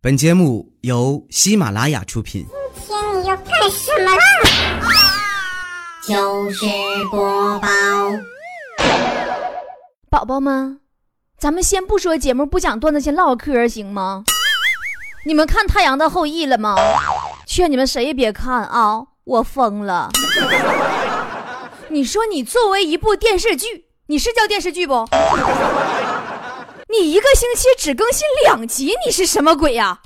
[0.00, 2.46] 本节目由喜马拉雅出品。
[2.86, 4.22] 今天你要干什么啦？
[6.06, 6.64] 就是
[7.10, 7.68] 播报，
[10.08, 10.78] 宝宝们，
[11.36, 14.22] 咱们先不说节目，不讲段子，先唠个嗑行吗？
[15.26, 16.76] 你们看《太阳的后裔》了吗？
[17.44, 19.02] 劝你们谁也别看啊！
[19.24, 20.10] 我疯了。
[21.88, 25.04] 你说你作为一部电视剧，你是叫电视剧不？
[26.90, 29.98] 你一个星期只更新两集，你是什么鬼呀？（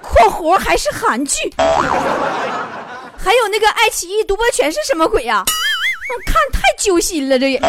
[0.00, 1.52] 括弧还是韩剧？
[1.58, 5.42] 还有那个爱奇艺独播权是什么鬼呀？
[6.24, 7.60] 看太揪心了，这也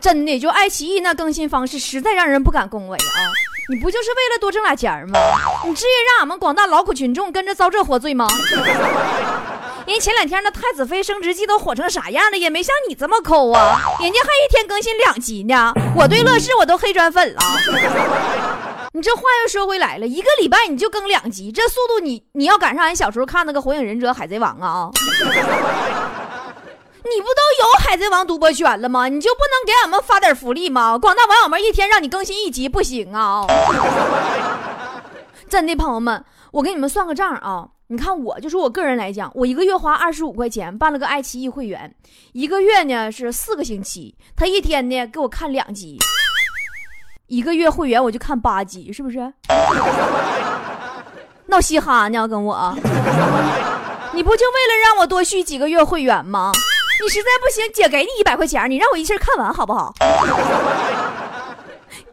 [0.00, 3.18] 真的就爱奇艺那更新方式实在让人不敢恭维啊！
[3.68, 5.18] 你不就是为了多挣俩钱吗？
[5.64, 8.28] 你至于让俺们广大劳苦群众跟着遭这活罪吗？
[9.86, 13.78] 人前两天那太子妃升职记都火成啥样了，也没像你这么抠啊！
[14.00, 15.72] 人家还一天更新两集呢。
[15.94, 17.40] 我对乐视我都黑转粉了。
[18.92, 24.88] 你这话又说回来了，一个礼拜你就更两集，这速度你你要赶上俺小时候看那个火影忍者、海贼王啊！
[27.04, 29.08] 你不都有海贼王独播权了吗？
[29.08, 30.96] 你就不能给俺们发点福利吗？
[30.96, 33.44] 广大网友们一天让你更新一集不行啊！
[35.50, 37.68] 真的，朋友们，我给你们算个账啊！
[37.86, 41.94] 你看，我就说我个人来讲，我一个月花二十五块钱办了个爱奇艺会员，
[42.32, 45.98] 一个月呢是四个星期，他一天呢给我看两集，
[47.26, 49.18] 一个月会员我就看八集，是不是？
[51.46, 52.26] 闹嘻哈呢？
[52.26, 52.74] 跟我？
[54.14, 56.52] 你不就为了让我多续几个月会员吗？
[57.02, 59.92] 你实在不行，姐给你一百块钱，你让我一气看完好不好？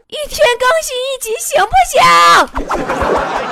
[0.08, 3.51] 一天更新一集行不行？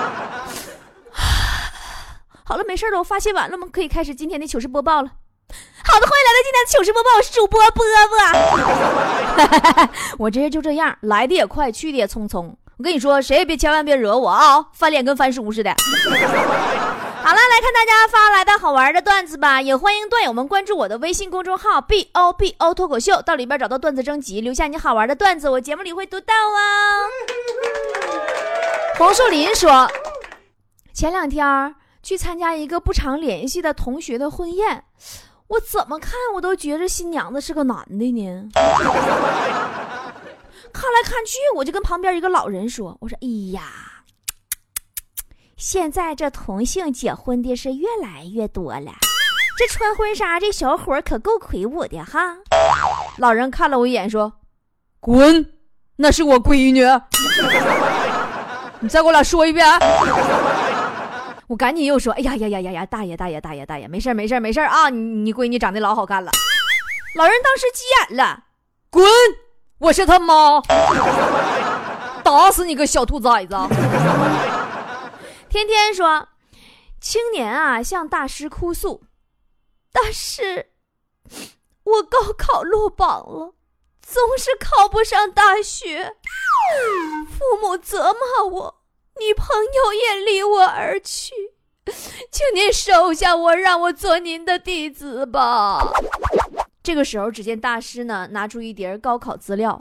[2.49, 3.67] 好了，没事了，我发泄完了吗？
[3.71, 5.11] 可以开始今天的糗事播报了。
[5.83, 8.17] 好的，欢迎来到今天的糗事播报，我是主播波波。
[10.17, 12.51] 我这人就这样，来的也快，去的也匆匆。
[12.79, 15.69] 我跟你说，谁也别千万别惹我啊，翻脸跟翻书似的。
[15.69, 15.75] 好
[16.09, 27.05] 了，来看大家发来的好玩的段子吧，也欢迎段友们关注我的微信公众号 b o b o 脱口秀，到里边找到段子征集，留下你好玩的段子，我节目里会读到啊。
[28.97, 29.87] 黄树林说，
[30.95, 31.45] 前两天
[32.01, 34.83] 去参加一个不常联系的同学的婚宴，
[35.47, 38.49] 我怎么看我都觉着新娘子是个男的呢。
[40.71, 43.63] 看来看去，我就跟旁边一个老人说：“我说，哎呀。”
[45.57, 48.93] 现在这同性结婚的是越来越多了，
[49.57, 52.37] 这穿婚纱这小伙可够魁梧的哈。
[53.17, 54.31] 老人看了我一眼说
[55.01, 55.45] ：“滚，
[55.97, 56.83] 那是我闺女。”
[58.79, 59.67] 你再给我俩说一遍。
[61.49, 66.31] 我赶紧又说：“哎呀呀呀呀呀，大爷大爷大爷大爷，没事没事没事啊，你你闺女长得老好看了。”
[67.17, 68.43] 老人当时急眼了
[68.91, 69.03] ：“滚，
[69.79, 70.61] 我是他妈，
[72.23, 73.55] 打死你个小兔崽子！”
[75.49, 76.27] 天天说，
[77.01, 79.05] 青年啊向大师哭诉
[79.91, 80.67] ：“大师，
[81.83, 83.55] 我高考落榜了，
[84.03, 86.13] 总是考不上大学，
[87.27, 88.78] 父母责骂我，
[89.19, 91.33] 女朋友也离我而去，
[92.31, 95.91] 请您收下我，让我做您的弟子吧。”
[96.81, 99.79] 这个时候，只见大师呢拿出一叠高考资料，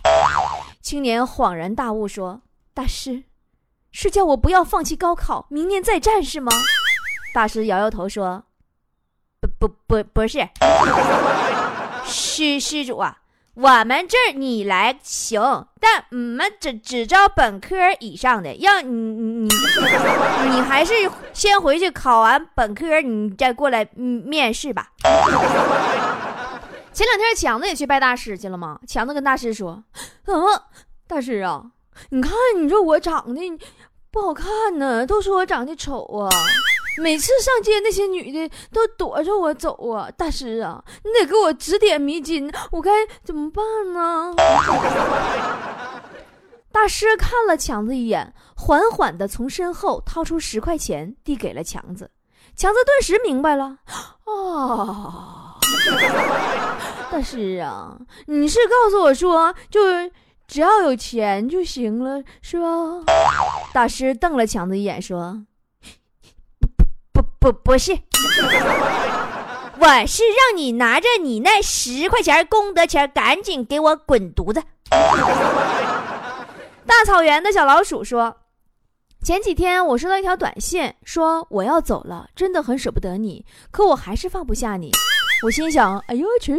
[0.80, 2.42] 青年恍然大悟说
[2.74, 3.24] ：“大师。”
[3.90, 6.52] 是叫我不要放弃高考，明年再战是吗？
[7.32, 8.44] 大师摇摇头说
[9.40, 10.46] ：“不不不，不是，
[12.04, 13.22] 施施主啊，
[13.60, 19.48] 我们这儿你来行，但我们只只招本科以上的，要你你
[20.48, 20.94] 你还是
[21.32, 24.90] 先回去考完本科，你再过来面试吧。
[26.94, 28.78] ”前两天强子也去拜大师去了吗？
[28.86, 29.82] 强子跟大师说
[30.26, 30.34] ：“嗯，
[31.08, 31.64] 大师啊。”
[32.10, 33.58] 你看，你说我长得
[34.12, 34.46] 不好看
[34.78, 36.30] 呢，都说我长得丑啊。
[37.00, 40.10] 每次上街，那些女的都躲着我走啊。
[40.16, 42.90] 大师啊，你得给我指点迷津，我该
[43.24, 44.34] 怎么办呢？
[46.70, 52.10] 大师看了强子一眼，缓缓的从身后掏出十块钱，递给了强子。
[52.54, 53.78] 强子顿时明白了，
[54.24, 55.54] 哦，
[57.10, 57.96] 大师啊，
[58.26, 59.80] 你是告诉我说，就。
[60.48, 62.66] 只要有钱就行了，是吧？
[63.74, 65.44] 大师瞪了强子一眼，说
[67.38, 67.92] ：“不不，是，
[69.78, 74.62] 我是让你拿着你那十块钱功德钱，赶紧给我滚犊子！”
[76.86, 78.38] 大草原的小老鼠说
[79.22, 84.90] ：“前几天我收到一条短信，说我要走了，真的很舍不得你，可我还是放不下你。
[85.44, 86.58] 我心想：哎呦去！”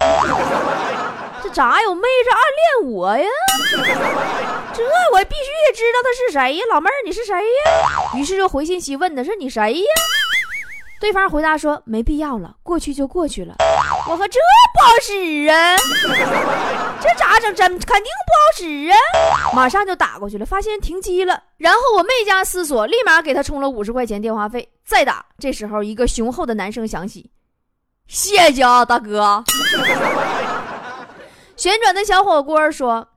[1.42, 2.40] 这咋有妹子暗
[2.82, 3.26] 恋我呀？
[4.72, 4.82] 这
[5.12, 8.12] 我必须得知道他是谁呀，老妹儿你是谁呀？
[8.14, 9.86] 于是就回信息问他，是你谁呀？
[11.00, 13.56] 对方回答说没必要了，过去就过去了。
[14.06, 14.38] 我和这
[14.74, 15.76] 不好使啊，
[17.00, 17.54] 这咋整？
[17.54, 18.96] 真肯定不好使啊！
[19.54, 21.42] 马上就打过去了，发现停机了。
[21.56, 25.24] 然后我没加思索，立马给他充了五十块钱电话费，再打。
[25.38, 27.30] 这时候一个雄厚的男声响起
[28.06, 29.42] ：“谢谢啊，大哥。
[31.56, 33.08] ”旋转的小火锅说。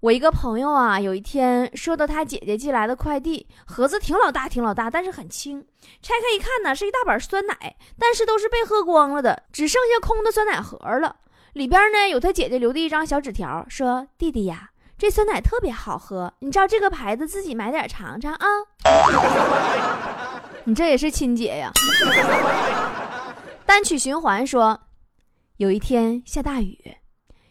[0.00, 5.60] 我一个朋友啊，有一天收到他姐姐寄来的快递，盒子挺老大，挺老大，但是很轻。
[6.00, 11.16] 拆开一看呢，是一大板酸奶，但是都是被喝光了的，只剩下空的酸奶盒了。
[11.52, 18.46] 里边呢有他姐姐留的一张小纸条，说：“弟弟呀，这酸奶特别好喝，你照这个牌子自己买点尝尝啊。”
[20.64, 21.70] 你这也是亲姐呀。
[23.66, 24.80] 单曲循环说，
[25.58, 26.96] 有一天下大雨，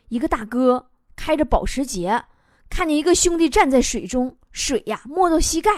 [0.07, 2.23] 一个大哥开着保时捷。
[2.69, 5.71] 看见一个兄弟站在水中，水呀没到膝盖，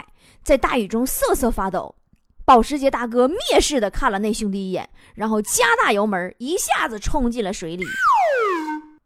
[0.44, 1.96] 在大雨中瑟瑟发抖。
[2.44, 7.86] 保时捷大哥蔑视的看了那兄弟一眼，然后加大油门，一下子冲进了水里。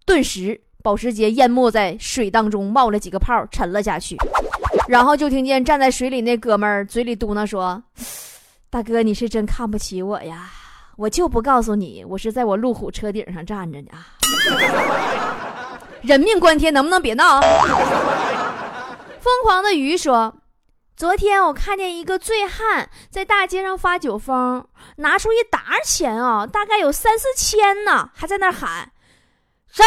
[0.05, 4.17] 顿时，保时捷淹没在水当中，冒了几个泡，沉了下去。
[4.87, 7.81] 然后就听见站在水里那哥们儿嘴里嘟囔说
[8.69, 10.49] ：“大哥，你是真看不起我呀！
[10.97, 13.91] 我就不告诉你，我是在我路虎车顶上站着呢。”
[16.05, 17.41] 人命关天，能不能别闹？
[19.19, 20.35] 疯狂的鱼说
[20.95, 24.65] ：“昨天我看见一个醉汉在大街上发酒疯，
[24.97, 28.91] 拿出一沓钱啊，大概有三四千呢，还在那喊
[29.73, 29.83] ：‘谁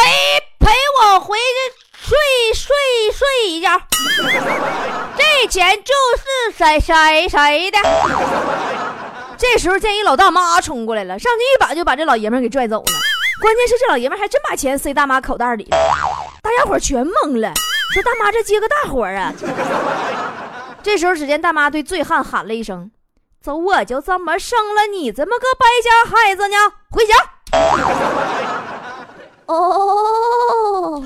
[0.59, 0.71] 陪
[1.01, 2.19] 我回去睡
[2.53, 2.75] 睡
[3.13, 3.81] 睡一觉？’
[5.17, 7.79] 这钱就是谁谁谁的。”
[9.39, 12.98] 这时候见一老大妈冲过来了，上去一把就把这老爷们给拽走了。
[13.41, 15.79] 关键是这老爷们还真把钱塞大妈口袋里了，
[16.43, 17.53] 大家伙全懵了，
[17.95, 19.33] 说大妈这接个大活啊！
[20.83, 22.91] 这时候只见大妈对醉汉喊了一声
[23.41, 26.57] ：“走，我就这么生了你这么个败家孩子呢，
[26.91, 27.15] 回家。”
[29.47, 31.05] 哦，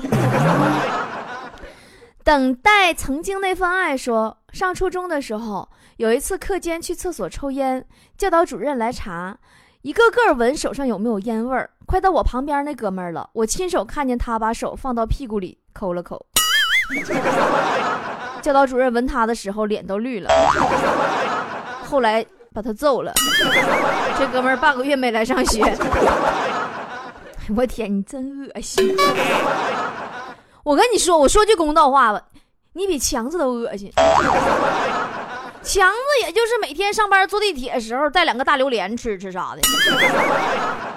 [2.23, 7.85] 等待曾经那份爱说，上初中的时候，有一次课间去厕所抽烟，
[8.17, 9.37] 教导主任来查。
[9.81, 13.29] 一个个闻手上有没有烟味儿，快到我旁边那哥们儿了。
[13.33, 16.25] 我亲手看见他把手放到屁股里抠了抠。
[18.41, 20.29] 教导主任闻他的时候脸都绿了，
[21.85, 23.13] 后来把他揍了。
[24.17, 25.63] 这哥们儿半个月没来上学。
[27.55, 28.95] 我天，你真恶心！
[30.63, 32.21] 我跟你说，我说句公道话吧，
[32.73, 33.91] 你比强子都恶心。
[35.61, 39.61] 强子也就是每天上班坐地铁的时候带两个大榴莲吃吃啥的，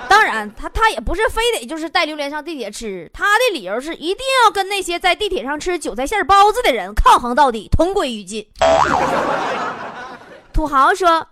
[0.09, 8.47] 当然他他也不是非得就是带榴莲上地铁吃，他的理由是一定要跟那些在地铁上吃韭菜馅包子的人抗衡到底，同归于尽。
[10.53, 11.27] 土豪说，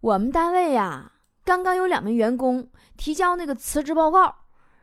[0.00, 1.12] 我们单位呀
[1.44, 4.34] 刚刚有两名员工提交那个辞职报告，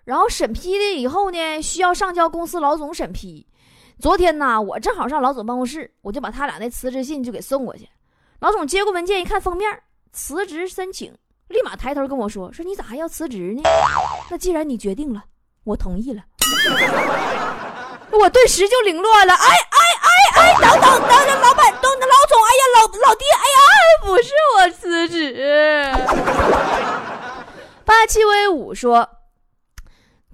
[0.06, 3.48] 然后审批的以后呢需要上交公司老总审批。
[4.00, 7.88] 昨天呢，我正好上老总办公室，我就把他俩那辞职信就给送过去。
[8.40, 9.82] 老总接过文件一看封面，
[10.12, 11.16] 辞职申请，
[11.48, 13.62] 立马抬头跟我说：“说你咋还要辞职呢？
[14.30, 15.24] 那既然你决定了，
[15.64, 16.24] 我同意了。
[18.12, 19.34] ”我顿时就凌乱了。
[19.34, 23.58] 哎哎哎哎，等等等等，老板，等等，老总，哎呀，老老弟，哎呀，
[24.04, 25.92] 不是我辞职。
[27.84, 29.10] 霸气威武说：“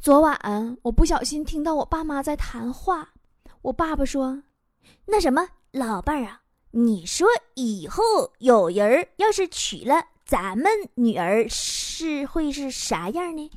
[0.01, 3.09] 昨晚我不小心听到我爸妈在谈话。”
[3.63, 4.43] 我爸爸说
[5.07, 8.03] ：“那什么，老伴儿啊，你说以后
[8.39, 13.49] 有人要是娶了咱们女儿，是会是啥样呢？”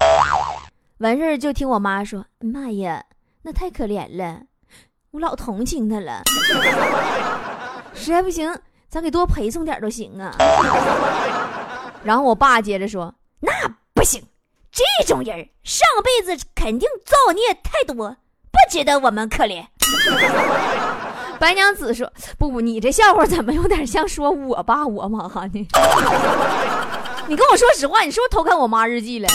[1.00, 3.04] 完事儿就听我妈说：“妈呀，
[3.42, 4.40] 那太可怜了，
[5.10, 6.22] 我老同情她了。
[7.92, 10.34] 实在不行，咱给多陪送点都行啊。
[12.02, 13.52] ”然后我爸接着说：“那
[13.92, 14.26] 不行，
[14.70, 18.16] 这种人上辈子肯定造孽太多，
[18.50, 19.66] 不值得我们可怜。”
[21.42, 22.08] 白娘子说
[22.38, 25.50] ：“不不，你这笑话怎么有点像说我爸我妈呢？
[27.26, 29.26] 你跟我说实话，你是不是偷看我妈日记了？”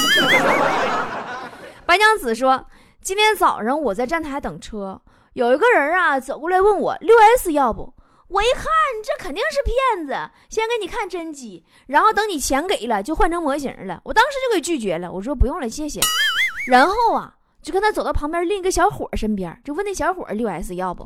[1.85, 2.65] 白娘子说
[3.03, 5.01] ：“今天早上我在站台等车，
[5.33, 7.93] 有一个人啊走过来问我六 S 要不？
[8.29, 8.63] 我一看
[9.03, 13.99] 这肯定是骗子，先给你看真机，然后等你钱给了就换成模型了。
[14.05, 15.99] 我当时就给拒绝了，我说不用了，谢谢。
[16.67, 17.33] 然后啊。”
[17.67, 21.03] 就跟他走到旁边另一个小伙身边，就问那小伙六 S 要不？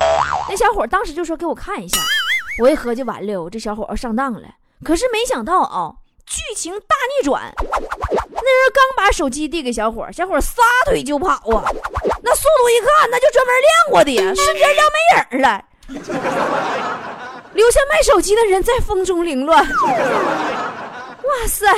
[0.48, 1.98] 那小伙当时就说给我看一下。
[2.60, 4.48] 我一合计完了，这小伙要上当了。
[4.84, 11.66] 可是没想到啊，剧情大逆转，那人刚把手机递给小伙，小伙撒腿就跑啊！
[12.22, 15.66] 那速度一看，那就专门练过的呀，瞬间要没影了。
[17.54, 19.68] 留下卖手机的人在风中凌乱。
[19.68, 21.74] 哇塞，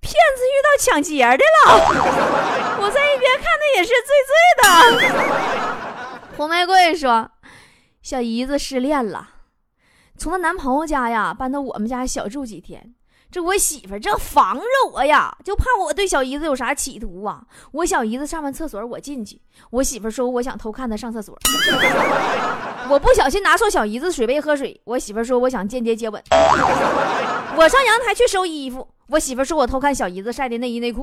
[0.00, 2.51] 骗子遇到抢劫的了！
[2.82, 6.18] 我在一边看的也是醉醉的。
[6.36, 7.30] 红玫瑰说
[8.02, 9.28] ：“小姨子失恋了，
[10.18, 12.94] 从她男朋友家呀搬到我们家小住几天。”
[13.30, 17.42] 这我媳妇正防着我呀，就怕我对小姨子有啥企图啊！
[17.70, 21.34] 我小姨子上完厕所，我进去，我媳妇说我想偷看她上厕所，
[22.90, 26.22] 我不小心拿错小姨子水杯喝水，我媳妇说我想间接接吻，
[27.56, 31.00] 我上阳台去收衣服，我媳妇说我偷看小姨子晒的内衣内裤。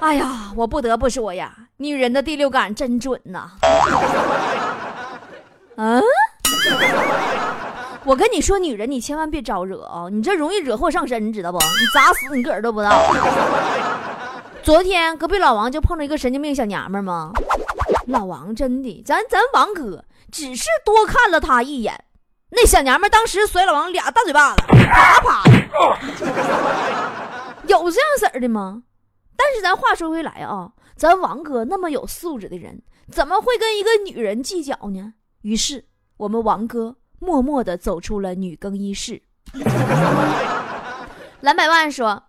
[0.02, 3.50] 哎呀，我不得不说呀，女人的第六感真准呐！
[5.76, 6.02] 嗯。
[8.04, 10.08] 我跟你说，女人你千万别招惹啊！
[10.10, 11.58] 你这容易惹祸上身，你知道不？
[11.58, 12.98] 你砸死你个儿都不知道。
[14.62, 17.30] 昨天隔壁老王就碰着一个神经病小娘们吗？
[18.06, 20.02] 老王真的，咱咱王哥
[20.32, 22.04] 只是多看了他一眼，
[22.48, 25.52] 那小娘们当时甩老王俩大嘴巴子，啪啪的。
[27.68, 28.82] 有这样式儿的吗？
[29.40, 35.14] 但是咱话说回来啊，咱王哥那么有素质的人，怎么会跟一个女人计较呢？
[35.40, 35.86] 于是
[36.18, 36.96] 我们王哥。
[37.22, 39.20] 默默的走出了女更衣室。
[41.42, 42.22] 蓝百万说：“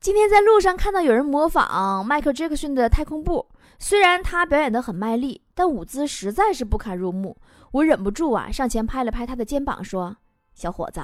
[0.00, 3.46] 今天在路上看到有人模仿迈克·杰克逊的太空步，
[3.78, 7.36] 虽然他表演的很卖力，但舞姿实在是不堪入目。
[7.72, 10.16] 我忍不住啊，上前拍了拍他的肩膀，说
[10.56, 11.02] ：‘小伙子，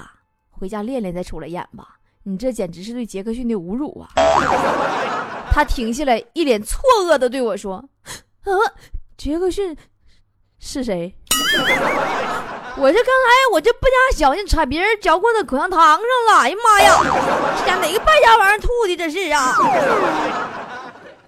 [0.49, 2.00] 回家练练再出来演吧。
[2.25, 4.09] 你这简直是对杰克逊的侮辱啊！’
[5.51, 7.77] 他停下来，一脸错愕地对我说
[8.45, 8.51] ：‘啊，
[9.17, 9.77] 杰克逊
[10.59, 11.15] 是谁？’”
[12.77, 16.99] 我这刚才我这不加小心踩别人嚼过的口香糖上了，哎呀妈呀！
[17.59, 18.97] 这家哪个败家玩意儿吐的？
[18.97, 19.57] 这是啊！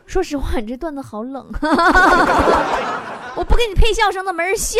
[0.07, 1.47] 说实话，你这段子好冷，
[3.35, 4.79] 我不给你配笑声，都没人笑。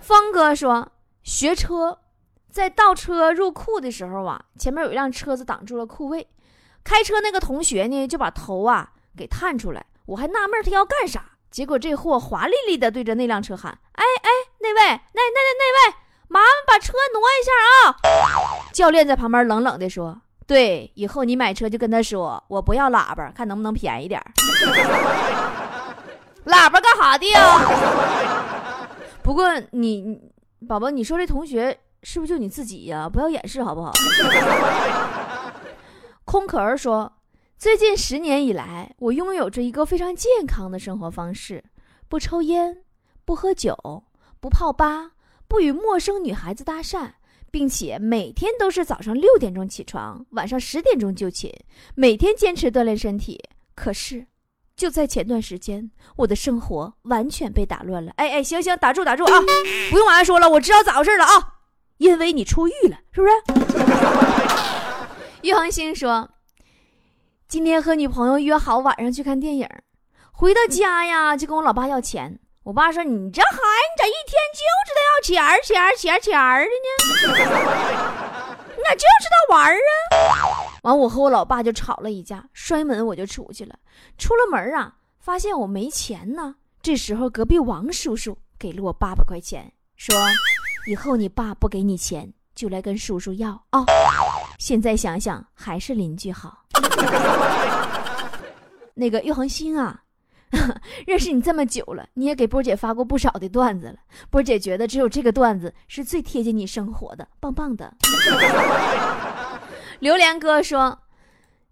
[0.00, 0.88] 方哥说，
[1.22, 1.98] 学车
[2.54, 6.24] 在倒车入库的时候啊，前面有一辆车子挡住了库位，
[6.84, 11.32] 开车那个同学呢就把头啊给探出来，我还纳闷他要干啥。
[11.50, 14.30] 结果这货华丽丽的对着那辆车喊：“哎哎，
[14.60, 15.94] 那位，那那那那位，
[16.28, 17.50] 麻烦把车挪一下
[17.90, 24.24] 啊！”教练在旁边冷冷的说：“对，以后你买车就跟他说，我不要喇叭，看能不能便宜点
[26.46, 27.58] 喇叭干啥的呀？
[29.24, 30.20] 不过你，
[30.68, 33.08] 宝宝，你说这同学是不是就你自己呀？
[33.08, 33.90] 不要掩饰好不好？
[36.24, 37.10] 空壳儿说。
[37.56, 41.64] 最近十年以来，我拥有着一个非常健康的生活方式：
[42.08, 42.82] 不抽烟，
[43.24, 44.04] 不喝酒，
[44.38, 45.12] 不泡吧，
[45.48, 47.12] 不与陌生女孩子搭讪，
[47.50, 51.50] 并且每天都是早上六点钟起床，晚上十点钟就寝，
[51.94, 53.40] 每天坚持锻炼身体。
[53.74, 54.26] 可是，
[54.76, 58.12] 就在前段时间，我的生活完全被打乱了。
[58.16, 59.40] 哎哎，行行，打住打住啊，
[59.90, 61.53] 不用往下说了，我知道咋回事了啊，
[62.04, 63.32] 因为你出狱了，是不是？
[65.40, 66.28] 玉恒星说。
[67.48, 69.66] 今天和女朋友约好晚上去看电影，
[70.30, 72.38] 回到家呀就跟我老爸要钱。
[72.62, 77.46] 我爸说：“你这孩子，你咋一天就知道要钱钱钱钱的呢？
[78.76, 79.78] 你咋就知道玩啊？”
[80.84, 83.74] 完，我和我老爸就吵了一架，摔门我就出去了。
[84.18, 86.56] 出了门啊，发现我没钱呢。
[86.82, 90.14] 这时候隔壁王叔叔给了我八百块钱，说
[90.86, 93.84] ：“以后你爸不给你钱，就来跟叔叔要啊。”
[94.58, 96.64] 现在想想还是邻居好。
[98.94, 100.00] 那个玉恒星啊，
[101.06, 103.96] 认识你这么久了，你也给波姐发过不少的段子了。
[104.30, 107.92] 波姐觉得只有这个段子是最贴近你生活的，棒棒的。
[109.98, 110.98] 榴莲哥说，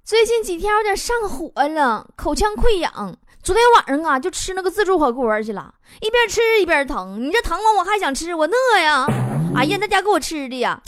[0.02, 3.16] 最近几天有点上火了，口腔溃疡。
[3.42, 7.20] 昨天晚上啊，就吃那个自助火锅去了，一边吃一边疼。
[7.20, 9.04] 你这疼完我还想吃，我饿呀。
[9.56, 10.80] 哎呀，那家给我吃的呀，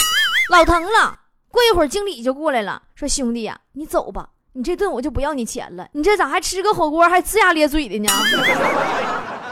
[0.50, 1.18] 老疼了。
[1.50, 5.88] 过一会儿，经理就过来了，说：“兄弟呀，你走吧，你这顿我就不要你钱了。
[5.92, 8.08] 你这咋还吃个火锅，还龇牙咧嘴的呢？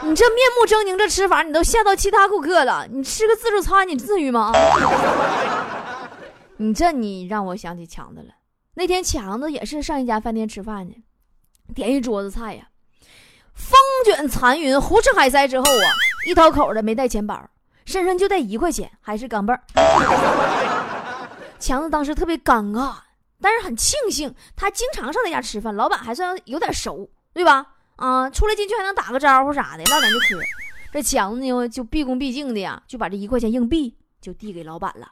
[0.03, 2.87] 你这面目狰狞这吃法，你都吓到其他顾客了。
[2.89, 4.53] 你吃个自助餐，你至于吗？
[6.55, 8.33] 你这你让我想起强子了。
[8.75, 11.03] 那天强子也是上一家饭店吃饭去，
[11.75, 12.67] 点一桌子菜呀，
[13.53, 15.87] 风卷残云，胡吃海塞之后啊，
[16.27, 17.49] 一掏口的没带钱包，
[17.85, 19.61] 身上就带一块钱，还是钢镚儿。
[21.59, 22.95] ”强子当时特别尴尬，
[23.39, 27.65] 但是很庆幸他经常上那家吃饭，老板还算有点熟，对吧？
[27.95, 30.41] 啊，出来进去还能打个招呼啥的，唠两句嗑。
[30.91, 35.07] 这强子呢就毕恭毕敬的呀，就把这一块钱硬币就递给老板了。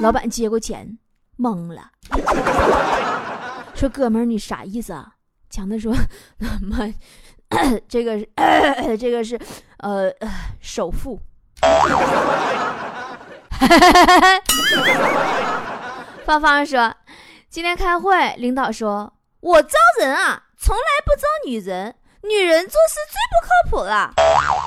[0.00, 0.98] 老板接过钱，
[1.38, 1.90] 懵了，
[3.74, 5.14] 说：“哥们儿，你啥意思啊？
[5.50, 5.94] 强子说
[6.62, 6.78] ：“妈，
[7.88, 8.28] 这个是
[8.98, 9.38] 这个是
[9.78, 10.12] 呃
[10.60, 11.20] 首富。”
[16.24, 16.94] 芳芳说
[17.50, 24.12] ：“今天开会，领导说我招人啊，从来不招女人，女人做事最不靠谱了。”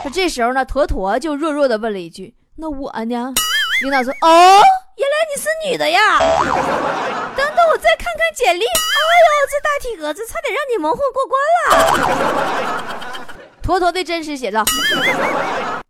[0.03, 3.33] 说这时候呢，坨坨就弱弱的问了一句：“那我呢？”
[3.83, 4.61] 领导说：“哦，
[4.97, 6.19] 原来你是女的呀！
[7.35, 8.63] 等等，我再看看简历。
[8.63, 8.67] 哎
[9.25, 13.25] 呦，这大体格子差点让你蒙混过关了。”
[13.61, 14.63] 妥妥的真实写照。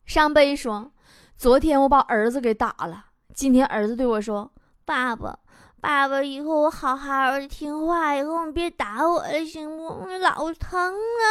[0.06, 0.92] 伤悲说
[1.38, 4.50] ：“昨天我把儿子给打了，今天儿子对我说
[4.86, 5.38] ：‘爸爸，
[5.82, 10.08] 爸爸，以后我好好的听话，以后你别打我了，行不？
[10.20, 11.28] 老疼啊！’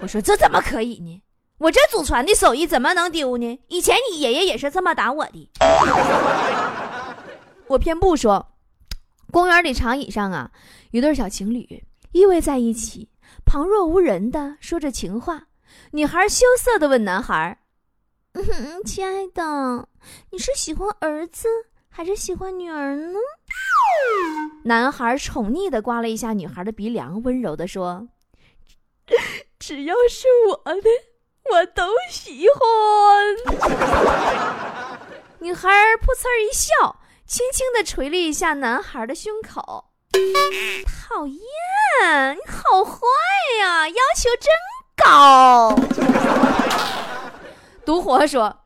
[0.00, 1.22] 我说这怎么可以呢？”
[1.58, 3.58] 我这祖传的手艺怎么能丢呢？
[3.68, 5.50] 以前你爷爷也是这么打我的。
[7.68, 8.52] 我偏不说。
[9.32, 10.50] 公园里长椅上啊，
[10.90, 13.08] 一对小情侣依偎在一起，
[13.44, 15.48] 旁若无人的说着情话。
[15.92, 17.58] 女孩羞涩的问男孩
[18.34, 19.88] ：“嗯，亲爱的，
[20.30, 21.48] 你是喜欢儿子
[21.88, 23.18] 还是喜欢女儿呢？”
[24.64, 28.08] 男孩宠溺的刮了一下女孩的鼻梁，温柔的说
[29.58, 30.88] ：“只要是我的。”
[31.50, 32.58] 我都喜欢。
[35.38, 39.84] 女孩噗呲一笑，轻轻的捶了一下男孩的胸口。
[40.86, 41.38] 讨厌，
[42.34, 43.00] 你好坏
[43.60, 44.50] 呀，要求真
[44.96, 45.74] 高。
[47.84, 48.64] 独活说：“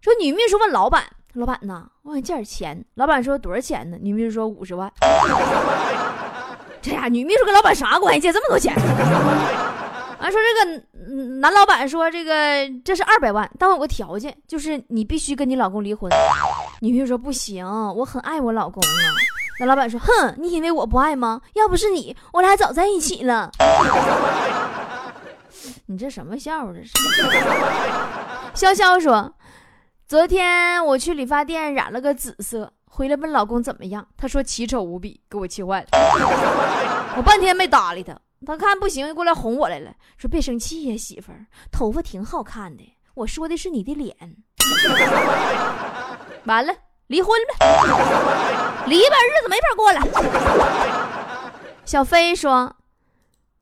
[0.00, 1.04] 说女秘书问老板，
[1.34, 2.84] 老板呐，我想借点钱。
[2.94, 3.98] 老板说多少钱呢？
[4.00, 4.90] 女秘书说五十万。
[6.80, 8.20] 这呀，女秘书跟老板啥关系？
[8.20, 8.74] 借这么多钱？”
[10.24, 10.82] 俺说这个
[11.38, 12.32] 男老板说这个
[12.82, 16.10] 这是二百万，但我有个条件，就是你必须跟你老公离婚。
[16.80, 17.62] 女婿说不行，
[17.94, 18.88] 我很爱我老公啊。
[19.60, 21.42] 男老板说哼，你以为我不爱吗？
[21.52, 23.50] 要不是你，我俩早在一起了。
[25.86, 26.72] 你这什么笑话？
[26.72, 26.92] 这是。
[28.54, 29.30] 潇潇说，
[30.08, 35.88] 昨天我去理发店染了个紫色，回来问老公怎么样，他说奇丑无比，给我气坏了。
[37.14, 38.18] 我半天没搭理他。
[38.44, 42.94] 他看不行，过来哄我来了，说别生气呀，媳妇儿，头发挺好看的。
[43.14, 44.14] 我说的是你的脸。
[46.44, 46.74] 完了，
[47.06, 47.54] 离婚呗，
[48.86, 50.00] 离吧，日子没法过了。
[51.84, 52.74] 小飞说，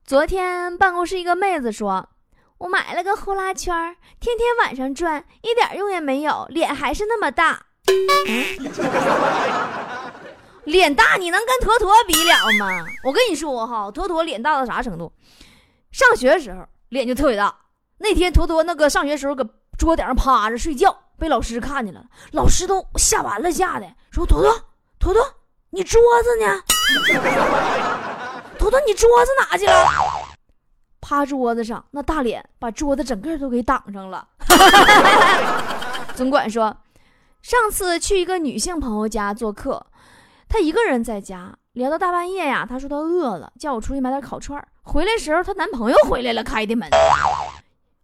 [0.03, 2.09] 昨天办公室一个妹子说，
[2.57, 7.65] 我买了个呼啦圈，天天晚上转，一点用也没有，脸还是那么大。
[10.65, 12.85] 脸大你能跟坨坨比了吗？
[13.03, 15.11] 我跟你说哈，坨坨脸大到啥程度？
[15.91, 17.53] 上学的时候脸就特别大。
[17.97, 19.47] 那天坨坨那个上学时候搁
[19.77, 24.51] 桌顶上趴着睡觉，被老师看见了，老师都吓完了，吓的说：“坨坨，
[24.99, 25.21] 坨坨，
[25.69, 26.61] 你桌子呢？
[28.57, 29.87] 坨坨，你桌子哪去了？”
[31.01, 34.25] 趴桌子上，那大脸把桌子整个都给挡上了。
[36.15, 36.75] 总管说，
[37.41, 39.85] 上次去一个女性朋友家做客。
[40.53, 46.87] 她一个人在家聊到大半夜呀，她说她饿了，叫我出去买点烤串回来时候，她男朋友回来了，开的门。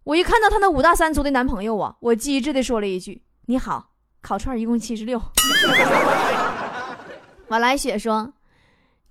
[0.04, 3.92] 我一看到她那五大三粗的男朋友啊，我机智的说了一句：“你好，
[4.24, 5.22] 烤串一共七十六。”
[7.48, 8.34] 马来雪说。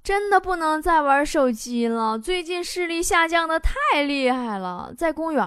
[0.03, 4.91] 真的不能再玩手机了，最近视力下降的太厉害了。
[4.97, 5.47] 在公园，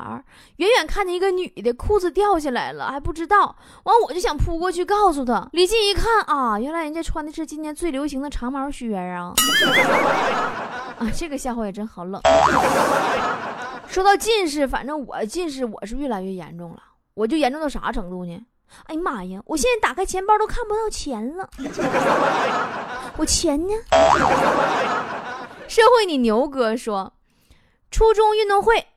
[0.57, 5.49] 远远看见一个女的裤子掉下来了，还不知道，完我就想扑过去告诉她。
[5.53, 9.33] 离近一看啊，原来人家穿的是今年最流行的长毛靴啊！
[10.99, 12.21] 啊，这个笑话也真好冷。
[13.87, 16.77] 说到近视，反正我近视我是越来越严重了，
[17.15, 18.39] 我就严重到啥程度呢？
[18.85, 19.41] 哎呀妈呀！
[19.45, 21.49] 我现在打开钱包都看不到钱了，
[23.21, 23.73] 我钱呢？
[25.67, 27.13] 社会，你牛哥说，
[27.91, 28.87] 初中运动会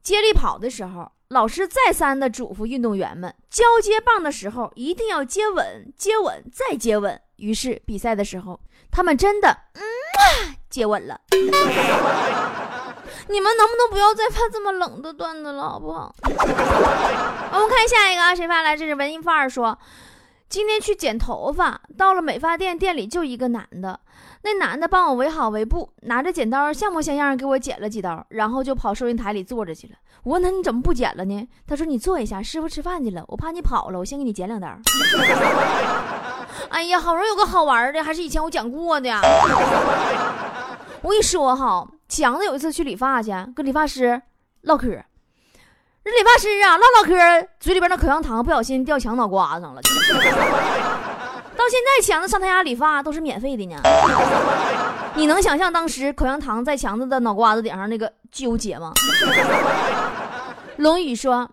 [0.00, 7.20] 接力跑的时候，老师再三的嘱咐运动员们，交接棒的时候一定要接稳，接稳再接稳。
[7.38, 8.60] 于是比赛的时候，
[8.92, 9.82] 他们真的嗯
[10.70, 11.20] 接稳了。
[13.26, 16.14] 你们能不能不要再发这么冷的段子了，好不好？
[16.22, 16.30] 我
[17.58, 18.76] 们看下一个啊，谁发来？
[18.76, 19.76] 这是文艺范儿说，
[20.48, 24.00] 今天去剪头发，到了美发店，店里就一个男的，
[24.42, 29.94] 那男的帮我围好围布，拿着剪刀像模像样给我剪了几刀，然后就跑收银台里坐着去了。
[30.22, 31.46] 我问他你怎么不剪了呢？
[31.66, 34.68] 他说你坐一下，师傅吃饭去了，我怕你跑了，我先给你剪两刀。
[36.70, 39.10] 哎呀，好容易有个好玩的，还是以前我讲过的。
[41.02, 41.86] 我跟你说哈。
[42.08, 44.22] 强子有一次去理发去，跟理发师
[44.62, 45.04] 唠嗑。
[46.10, 49.82] 这理发师啊，唠唠嗑，嘴里边那口香糖不小心掉强脑瓜子上了。
[49.82, 53.78] 到现在，强子上他家理发都是免费的呢。
[55.14, 58.90] 你能想象当时口香糖在强子的脑瓜子顶上那个纠结吗？
[60.78, 61.50] 龙宇说，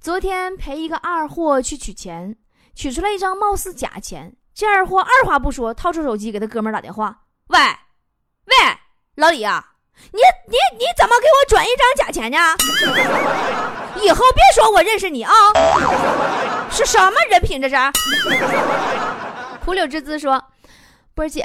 [0.00, 2.34] 昨天陪一个二货去取钱，
[2.74, 4.34] 取出来一张貌似假钱。
[4.54, 7.58] 这二货二话不说，掏出手机给他哥们打电话：“喂，
[8.46, 8.54] 喂，
[9.16, 9.71] 老李啊，
[10.10, 12.38] 你你你怎么给我转一张假钱呢？
[14.00, 15.32] 以后别说我认识你啊！
[16.70, 17.76] 是什么人品这是？”
[19.64, 20.42] 蒲柳之姿说
[21.14, 21.44] ：“波姐，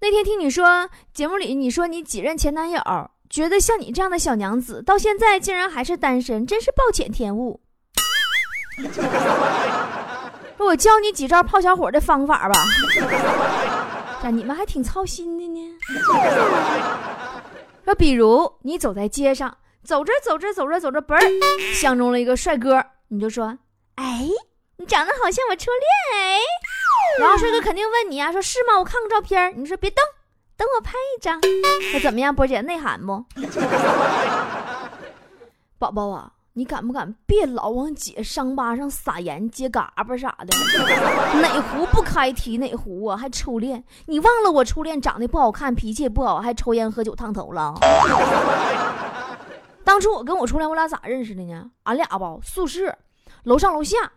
[0.00, 2.82] 那天听你说节目里，你说你几任前男友，
[3.30, 7.60] 觉得像你这样的小娘子，到现在竟然还是单身，真是暴殄天物。
[10.58, 12.54] 我教你几招泡小伙的方法吧。
[14.22, 15.78] 咋你们还挺操心的呢。
[17.84, 21.20] 说比如你走在街上，走着走着走着走着，嘣儿
[21.74, 23.58] 相中了一个帅哥，你就说：
[23.96, 24.28] 哎，
[24.78, 25.82] 你长得好像我初恋
[26.22, 26.38] 哎。
[27.18, 28.78] 然后帅哥肯定问你啊，说是吗？
[28.78, 29.52] 我看看照片。
[29.60, 30.02] 你说别动，
[30.56, 31.40] 等我拍一张。
[31.92, 33.24] 那怎么样，波姐内涵不？
[35.78, 40.56] 宝宝啊，你敢不敢别老往姐伤疤上撒盐、接嘎巴啥的？
[41.40, 43.16] 哪壶不开提哪壶啊？
[43.16, 43.82] 还初恋？
[44.06, 47.74] 你忘了我初恋长得不好看，脾气也不好，还抽烟喝酒烫头了？
[49.82, 51.72] 当初我跟我初恋，我俩咋认识的呢？
[51.82, 52.96] 俺俩吧，宿舍
[53.42, 54.12] 楼上楼下。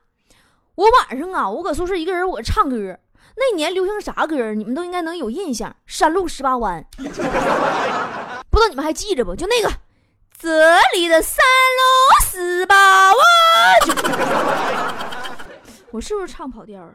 [0.76, 3.00] 我晚上啊，我搁宿舍一个人，我唱歌。
[3.36, 4.54] 那年流行啥歌？
[4.54, 6.86] 你们都应该能有印象，《山路十八弯》。
[8.52, 9.36] 不知道你们还记着不？
[9.36, 9.74] 就那个，
[10.40, 11.44] 这里的山
[11.80, 11.82] 路
[12.30, 13.20] 十八弯。
[15.90, 16.94] 我是不是唱跑调了？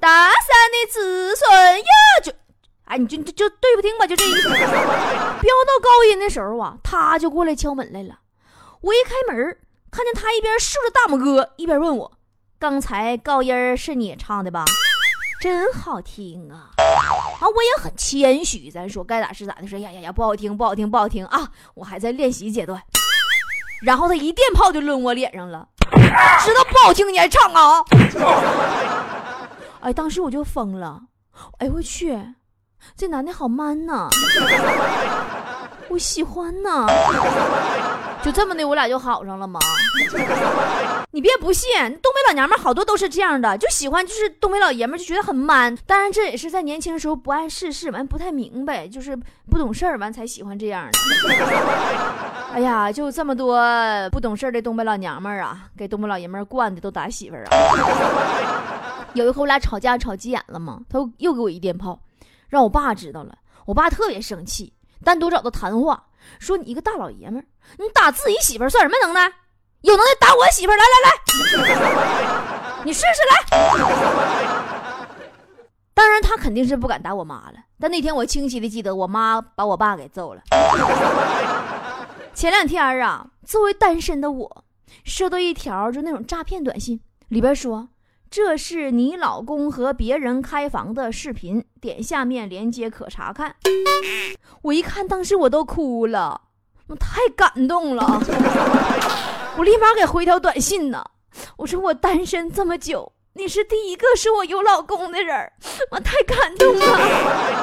[0.00, 0.34] 大山
[0.72, 1.84] 的子孙呀，
[2.24, 2.32] 就，
[2.86, 8.18] 哎，你就就就对不听吧，就这一飙到高音的时候啊，他就过来敲门来了。
[8.80, 9.56] 我一开门。
[9.92, 12.12] 看见他一边竖着大拇哥，一边问我
[12.58, 14.64] ：“刚才高音是你唱的吧？
[15.38, 16.70] 真好听啊！”
[17.42, 21.48] 啊，我也很谦虚，咱说该咋是咋的，说呀呀呀，不好听，不好听，不好听啊！
[21.74, 22.80] 我还在练习阶段。
[23.82, 27.82] 然后他一电炮就抡我脸上了，知道不好听你还唱啊？
[29.82, 31.00] 哎，当时我就疯了，
[31.58, 32.16] 哎我去，
[32.96, 34.08] 这男的好 man 呐，
[35.88, 36.86] 我喜欢呐。
[38.24, 39.58] 就这么的，我俩就好上了吗？
[41.10, 41.68] 你别不信，
[42.00, 45.76] 东北老娘们好多都是这样的，就喜欢就是东北老爷们就觉得很 man。
[45.86, 49.16] 当然这也是在年轻时候不谙世事，完不太明白，就是
[49.50, 50.98] 不懂事儿，完才喜欢这样的。
[52.54, 53.60] 哎呀，就这么多
[54.10, 57.50] 不懂事儿的东北老娘们啊，给东北老爷们惯的都打媳妇儿啊。
[59.14, 62.00] 有一回我俩吵架吵急眼了嘛，他又给我一电炮，
[62.48, 64.72] 让我爸知道了，我爸特别生气，
[65.04, 66.04] 单独找他谈话。
[66.38, 67.44] 说你一个大老爷们儿，
[67.78, 69.32] 你打自己媳妇算什么能耐？
[69.82, 70.72] 有能耐打我媳妇！
[70.72, 73.42] 来来来，你试试来。
[75.94, 77.54] 当然，他肯定是不敢打我妈了。
[77.80, 80.42] 但那天我清晰的记得，我妈把我爸给揍了。
[82.32, 84.64] 前两天啊，作为单身的我，
[85.04, 87.88] 收到一条就那种诈骗短信，里边说。
[88.30, 93.56] 这是你老公和别人开房的视频，点下面链接可查看。
[94.62, 96.40] 我一看，当时我都哭了，
[96.92, 98.04] 我太感动了，
[99.56, 101.02] 我立马给回条短信呢。
[101.56, 105.50] 我说我单身这么久，你是第一个说我有老公的人，
[105.90, 106.84] 我太感动了。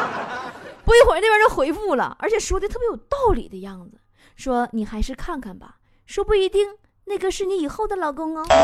[0.83, 3.99] 不一会儿那边就回复了，而且说的特别有道理的样子，
[4.35, 5.75] 说你还是看看吧，
[6.07, 6.67] 说不一定
[7.05, 8.43] 那个是你以后的老公 哦。
[8.49, 8.55] 好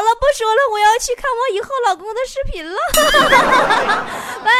[0.00, 2.78] 了，不说了，我要去看我以后老公的视频了，
[4.42, 4.56] 拜拜了。